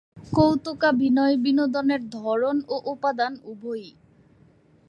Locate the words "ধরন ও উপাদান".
2.17-3.33